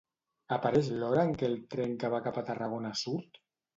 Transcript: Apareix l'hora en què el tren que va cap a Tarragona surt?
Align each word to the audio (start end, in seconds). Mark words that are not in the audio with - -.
Apareix 0.55 0.87
l'hora 1.03 1.27
en 1.29 1.35
què 1.41 1.47
el 1.49 1.55
tren 1.75 1.93
que 2.05 2.13
va 2.15 2.23
cap 2.29 2.41
a 2.43 2.45
Tarragona 2.51 2.93
surt? 3.03 3.43